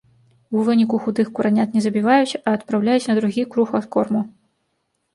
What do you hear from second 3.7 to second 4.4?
адкорму.